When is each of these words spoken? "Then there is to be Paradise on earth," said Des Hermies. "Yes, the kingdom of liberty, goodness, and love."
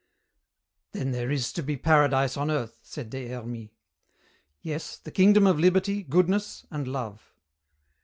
"Then 0.93 1.11
there 1.11 1.29
is 1.29 1.53
to 1.53 1.61
be 1.61 1.77
Paradise 1.77 2.35
on 2.35 2.49
earth," 2.49 2.79
said 2.81 3.11
Des 3.11 3.27
Hermies. 3.27 3.69
"Yes, 4.59 4.97
the 4.97 5.11
kingdom 5.11 5.45
of 5.45 5.59
liberty, 5.59 6.01
goodness, 6.01 6.65
and 6.71 6.87
love." 6.87 7.35